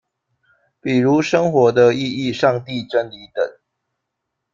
[0.81, 3.59] 比如生活的意义、上帝，真理等。